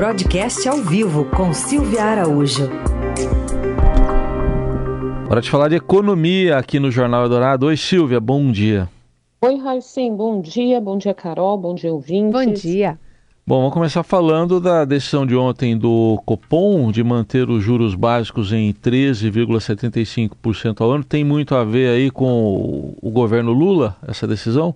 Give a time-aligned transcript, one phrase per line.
[0.00, 2.70] Broadcast ao vivo com Silvia Araújo.
[5.28, 7.66] Hora de falar de economia aqui no Jornal Eldorado.
[7.66, 8.88] Oi, Silvia, bom dia.
[9.42, 10.80] Oi, Raicim, bom dia.
[10.80, 11.58] Bom dia, Carol.
[11.58, 12.32] Bom dia, ouvintes.
[12.32, 12.98] Bom dia.
[13.46, 18.54] Bom, vamos começar falando da decisão de ontem do Copom de manter os juros básicos
[18.54, 21.04] em 13,75% ao ano.
[21.04, 24.74] Tem muito a ver aí com o governo Lula, essa decisão?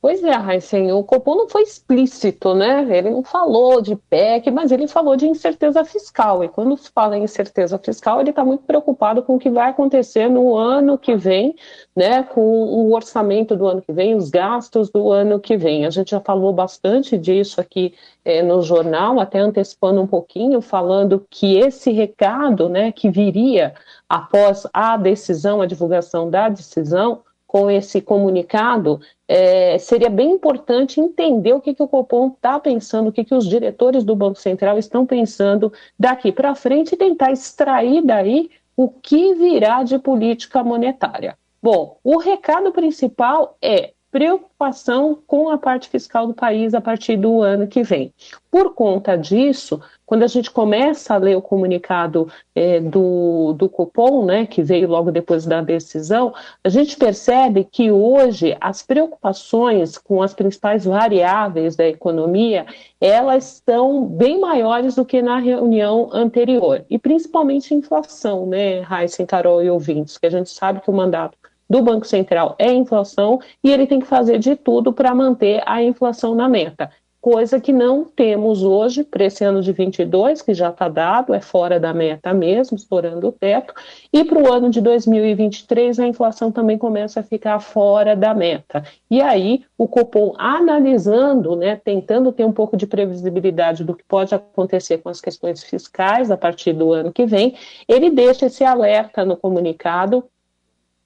[0.00, 2.86] Pois é, Raíssen, o Copom não foi explícito, né?
[2.88, 6.44] Ele não falou de PEC, mas ele falou de incerteza fiscal.
[6.44, 9.70] E quando se fala em incerteza fiscal, ele está muito preocupado com o que vai
[9.70, 11.56] acontecer no ano que vem,
[11.96, 12.22] né?
[12.22, 15.84] Com o orçamento do ano que vem, os gastos do ano que vem.
[15.84, 17.92] A gente já falou bastante disso aqui
[18.24, 23.74] é, no jornal, até antecipando um pouquinho, falando que esse recado, né, que viria
[24.08, 31.54] após a decisão, a divulgação da decisão, com esse comunicado, é, seria bem importante entender
[31.54, 34.78] o que, que o Copom está pensando, o que, que os diretores do Banco Central
[34.78, 41.38] estão pensando daqui para frente e tentar extrair daí o que virá de política monetária.
[41.60, 47.42] Bom, o recado principal é preocupação com a parte fiscal do país a partir do
[47.42, 48.12] ano que vem.
[48.50, 54.24] Por conta disso, quando a gente começa a ler o comunicado é, do, do Copom,
[54.24, 56.32] né, que veio logo depois da decisão,
[56.64, 62.64] a gente percebe que hoje as preocupações com as principais variáveis da economia,
[62.98, 69.62] elas estão bem maiores do que na reunião anterior, e principalmente inflação, né, Raíssa, Carol
[69.62, 71.36] e ouvintes, que a gente sabe que o mandato
[71.68, 75.82] do Banco Central é inflação e ele tem que fazer de tudo para manter a
[75.82, 76.90] inflação na meta.
[77.20, 81.40] Coisa que não temos hoje para esse ano de 22, que já está dado, é
[81.40, 83.74] fora da meta mesmo, estourando o teto,
[84.12, 88.84] e para o ano de 2023 a inflação também começa a ficar fora da meta.
[89.10, 94.32] E aí o Copom analisando, né, tentando ter um pouco de previsibilidade do que pode
[94.32, 97.56] acontecer com as questões fiscais a partir do ano que vem,
[97.88, 100.24] ele deixa esse alerta no comunicado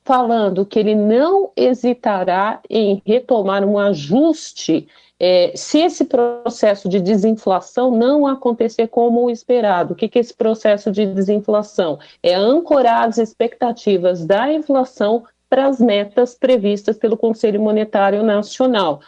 [0.04, 4.88] falando que ele não hesitará em retomar um ajuste
[5.18, 9.92] é, se esse processo de desinflação não acontecer como esperado.
[9.92, 11.98] O que, que é esse processo de desinflação?
[12.20, 19.00] É ancorar as expectativas da inflação para as metas previstas pelo Conselho Monetário Nacional.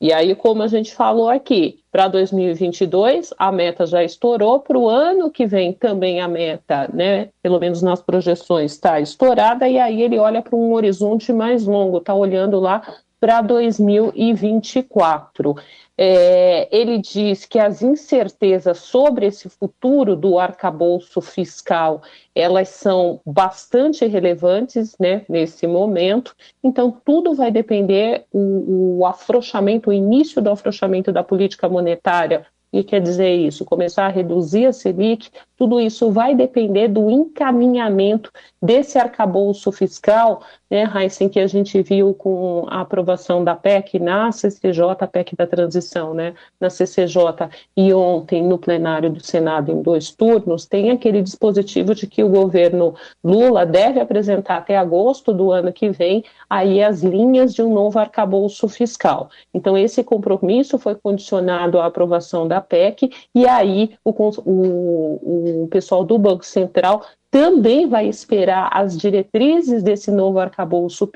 [0.00, 4.88] E aí, como a gente falou aqui, para 2022 a meta já estourou, para o
[4.88, 10.02] ano que vem também a meta, né, pelo menos nas projeções, está estourada, e aí
[10.02, 12.82] ele olha para um horizonte mais longo, está olhando lá
[13.20, 15.56] para 2024.
[16.00, 22.00] É, ele diz que as incertezas sobre esse futuro do arcabouço fiscal
[22.32, 29.92] elas são bastante relevantes né, nesse momento, então tudo vai depender o, o afrouxamento, o
[29.92, 33.64] início do afrouxamento da política monetária que quer dizer isso?
[33.64, 38.30] Começar a reduzir a Selic, tudo isso vai depender do encaminhamento
[38.62, 44.30] desse arcabouço fiscal, né, Heisen, que a gente viu com a aprovação da PEC na
[44.30, 49.82] CCJ, a PEC da transição, né, na CCJ, e ontem no plenário do Senado em
[49.82, 55.50] dois turnos, tem aquele dispositivo de que o governo Lula deve apresentar até agosto do
[55.50, 59.30] ano que vem aí as linhas de um novo arcabouço fiscal.
[59.52, 66.04] Então, esse compromisso foi condicionado à aprovação da PEC, e aí o, o, o pessoal
[66.04, 71.10] do Banco Central também vai esperar as diretrizes desse novo arcabouço,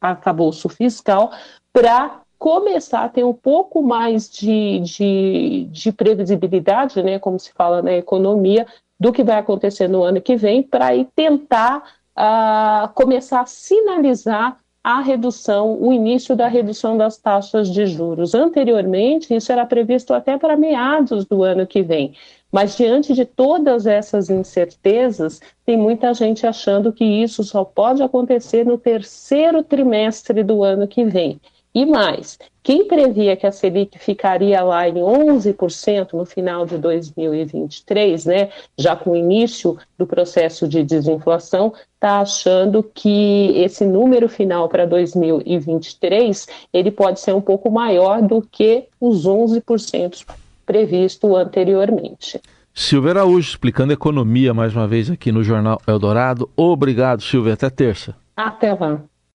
[0.00, 1.32] arcabouço fiscal
[1.72, 7.80] para começar a ter um pouco mais de, de, de, previsibilidade, né, como se fala
[7.80, 8.66] na economia,
[9.00, 11.82] do que vai acontecer no ano que vem, para tentar
[12.16, 18.34] uh, começar a sinalizar a redução, o início da redução das taxas de juros.
[18.34, 22.12] Anteriormente, isso era previsto até para meados do ano que vem.
[22.52, 28.64] Mas diante de todas essas incertezas, tem muita gente achando que isso só pode acontecer
[28.66, 31.40] no terceiro trimestre do ano que vem.
[31.74, 38.26] E mais, quem previa que a Selic ficaria lá em 11% no final de 2023,
[38.26, 44.68] né, já com o início do processo de desinflação, está achando que esse número final
[44.68, 50.24] para 2023 ele pode ser um pouco maior do que os 11%
[50.64, 52.40] previsto anteriormente.
[52.72, 56.48] Silvia Araújo explicando economia mais uma vez aqui no Jornal Eldorado.
[56.56, 57.54] Obrigado, Silvia.
[57.54, 58.16] Até terça.
[58.36, 59.00] Até lá.